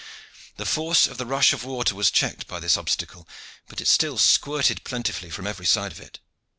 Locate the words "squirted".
4.17-4.83